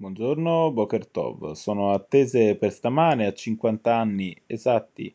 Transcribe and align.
Buongiorno, 0.00 0.70
Boker 0.70 1.08
Tov. 1.08 1.54
Sono 1.54 1.90
attese 1.90 2.54
per 2.54 2.70
stamane, 2.70 3.26
a 3.26 3.32
50 3.32 3.92
anni 3.92 4.32
esatti 4.46 5.12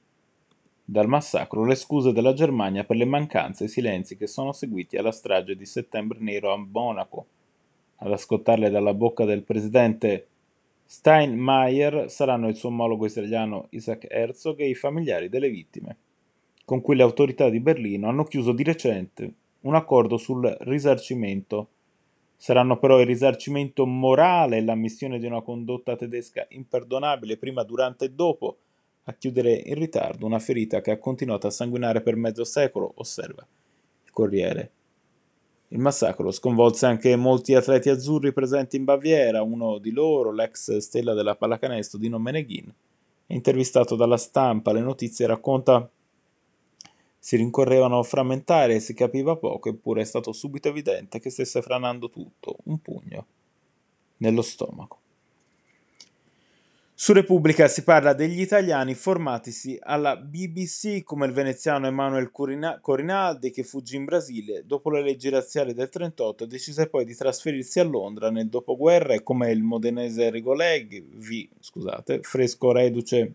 dal 0.84 1.08
massacro, 1.08 1.64
le 1.64 1.76
scuse 1.76 2.12
della 2.12 2.34
Germania 2.34 2.84
per 2.84 2.98
le 2.98 3.06
mancanze 3.06 3.64
e 3.64 3.68
i 3.68 3.70
silenzi 3.70 4.18
che 4.18 4.28
sono 4.28 4.52
seguiti 4.52 4.98
alla 4.98 5.14
strage 5.14 5.56
di 5.56 5.66
settembre 5.66 6.18
nero 6.20 6.52
a 6.52 6.58
Monaco. 6.58 7.26
Ad 8.00 8.12
ascoltarle 8.12 8.70
dalla 8.70 8.94
bocca 8.94 9.24
del 9.24 9.44
presidente 9.44 10.28
Steinmeier 10.84 12.12
saranno 12.12 12.50
il 12.50 12.58
suo 12.58 12.68
omologo 12.68 13.06
israeliano 13.06 13.68
Isaac 13.70 14.06
Herzog 14.10 14.60
e 14.60 14.68
i 14.68 14.76
familiari 14.76 15.30
delle 15.30 15.50
vittime, 15.50 15.96
con 16.66 16.82
cui 16.82 16.98
le 16.98 17.04
autorità 17.04 17.48
di 17.48 17.62
Berlino 17.62 18.10
hanno 18.10 18.26
chiuso 18.26 18.52
di 18.52 18.64
recente 18.64 19.34
un 19.62 19.76
accordo 19.76 20.18
sul 20.18 20.46
risarcimento 20.60 21.70
Saranno 22.44 22.78
però 22.78 23.00
il 23.00 23.06
risarcimento 23.06 23.86
morale 23.86 24.58
e 24.58 24.64
l'ammissione 24.66 25.18
di 25.18 25.26
una 25.26 25.42
condotta 25.42 25.96
tedesca 25.96 26.46
imperdonabile 26.50 27.38
prima, 27.38 27.64
durante 27.64 28.04
e 28.04 28.10
dopo 28.10 28.58
a 29.04 29.14
chiudere 29.14 29.54
in 29.54 29.76
ritardo 29.76 30.26
una 30.26 30.40
ferita 30.40 30.82
che 30.82 30.92
ha 30.92 30.98
continuato 30.98 31.48
a 31.48 31.52
sanguinare 31.52 32.02
per 32.02 32.18
mezzo 32.18 32.44
secolo, 32.44 32.92
osserva 32.96 33.48
il 34.04 34.12
Corriere. 34.12 34.72
Il 35.70 35.80
massacro 35.80 36.32
sconvolse 36.32 36.86
anche 36.86 37.16
molti 37.16 37.56
atleti 37.56 37.88
azzurri 37.88 38.34
presenti 38.34 38.76
in 38.76 38.84
Baviera, 38.84 39.42
uno 39.42 39.78
di 39.78 39.92
loro, 39.92 40.34
l'ex 40.34 40.76
stella 40.80 41.14
della 41.14 41.38
pallacanestro 41.38 41.98
Dino 41.98 42.20
Meneghin, 42.20 42.70
intervistato 43.28 43.96
dalla 43.96 44.18
stampa, 44.18 44.74
le 44.74 44.82
notizie 44.82 45.28
racconta 45.28 45.90
si 47.24 47.38
rincorrevano 47.38 48.04
frammentare 48.04 48.76
e 48.76 48.80
si 48.82 48.94
capiva 48.94 49.38
poco, 49.38 49.70
eppure 49.70 50.02
è 50.02 50.04
stato 50.04 50.34
subito 50.34 50.68
evidente 50.68 51.20
che 51.20 51.30
stesse 51.30 51.62
franando 51.62 52.10
tutto, 52.10 52.58
un 52.66 52.82
pugno, 52.82 53.26
nello 54.18 54.42
stomaco. 54.42 55.00
Su 56.94 57.14
Repubblica 57.14 57.70
si 57.70 57.84
parla 57.84 58.12
degli 58.12 58.42
italiani 58.42 58.94
formatisi 58.94 59.80
alla 59.82 60.18
BBC 60.18 61.04
come 61.04 61.26
il 61.26 61.32
veneziano 61.32 61.88
Emanuel 61.88 62.30
Corinaldi 62.30 63.52
che 63.52 63.64
fuggì 63.64 63.96
in 63.96 64.04
Brasile 64.04 64.66
dopo 64.66 64.90
le 64.90 65.02
leggi 65.02 65.30
razziali 65.30 65.74
del 65.74 65.90
1938 65.94 66.44
e 66.44 66.48
decise 66.48 66.90
poi 66.90 67.06
di 67.06 67.16
trasferirsi 67.16 67.80
a 67.80 67.86
Londra 67.86 68.32
nel 68.32 68.50
dopoguerra 68.50 69.14
e 69.14 69.24
come 69.24 69.50
il 69.50 69.64
modenese 69.64 70.30
Rigoleghi, 70.30 71.50
scusate, 71.58 72.20
fresco 72.22 72.74
reduce 72.74 73.34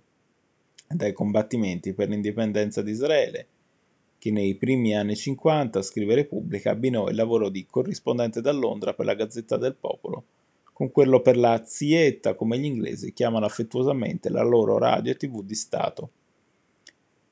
dai 0.86 1.14
combattimenti 1.14 1.94
per 1.94 2.10
l'indipendenza 2.10 2.82
di 2.82 2.90
Israele 2.90 3.46
che 4.18 4.30
nei 4.30 4.54
primi 4.56 4.96
anni 4.96 5.16
50, 5.16 5.80
scrive 5.82 6.14
Repubblica, 6.14 6.70
abbinò 6.70 7.08
il 7.08 7.14
lavoro 7.14 7.48
di 7.48 7.66
corrispondente 7.66 8.40
da 8.40 8.52
Londra 8.52 8.94
per 8.94 9.06
la 9.06 9.14
Gazzetta 9.14 9.56
del 9.56 9.74
Popolo 9.74 10.24
con 10.78 10.92
quello 10.92 11.20
per 11.20 11.36
la 11.36 11.60
Zietta, 11.64 12.36
come 12.36 12.56
gli 12.56 12.64
inglesi 12.64 13.12
chiamano 13.12 13.44
affettuosamente 13.44 14.28
la 14.28 14.44
loro 14.44 14.78
radio 14.78 15.10
e 15.10 15.16
tv 15.16 15.42
di 15.42 15.56
Stato. 15.56 16.10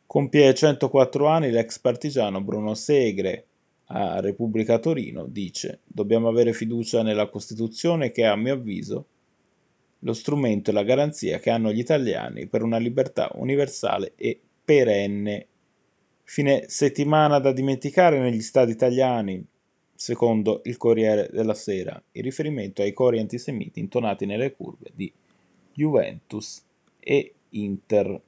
Compie 0.04 0.52
104 0.52 1.26
anni 1.28 1.52
l'ex 1.52 1.78
partigiano 1.78 2.40
Bruno 2.40 2.74
Segre, 2.74 3.46
a 3.90 4.18
Repubblica 4.18 4.80
Torino, 4.80 5.26
dice 5.26 5.82
dobbiamo 5.84 6.26
avere 6.26 6.52
fiducia 6.52 7.04
nella 7.04 7.28
Costituzione 7.28 8.10
che 8.10 8.24
a 8.24 8.34
mio 8.34 8.54
avviso 8.54 9.06
lo 10.00 10.12
strumento 10.12 10.70
e 10.70 10.72
la 10.72 10.82
garanzia 10.82 11.38
che 11.38 11.50
hanno 11.50 11.70
gli 11.70 11.78
italiani 11.78 12.48
per 12.48 12.64
una 12.64 12.78
libertà 12.78 13.30
universale 13.34 14.14
e 14.16 14.40
perenne 14.64 15.46
Fine 16.28 16.64
settimana 16.68 17.38
da 17.38 17.52
dimenticare 17.52 18.18
negli 18.18 18.42
stadi 18.42 18.72
italiani, 18.72 19.46
secondo 19.94 20.60
il 20.64 20.76
Corriere 20.76 21.28
della 21.30 21.54
Sera, 21.54 22.02
in 22.12 22.22
riferimento 22.22 22.82
ai 22.82 22.92
cori 22.92 23.20
antisemiti 23.20 23.78
intonati 23.78 24.26
nelle 24.26 24.52
curve 24.52 24.90
di 24.92 25.10
Juventus 25.72 26.64
e 26.98 27.32
Inter. 27.50 28.20